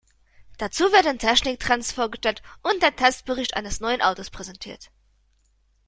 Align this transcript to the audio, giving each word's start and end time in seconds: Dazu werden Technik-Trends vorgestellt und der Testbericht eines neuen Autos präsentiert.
Dazu 0.57 0.91
werden 0.91 1.19
Technik-Trends 1.19 1.91
vorgestellt 1.91 2.41
und 2.63 2.81
der 2.81 2.95
Testbericht 2.95 3.55
eines 3.55 3.81
neuen 3.81 4.01
Autos 4.01 4.31
präsentiert. 4.31 4.89